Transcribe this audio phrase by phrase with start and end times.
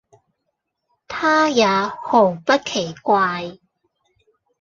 [1.07, 3.59] 他也毫不奇怪，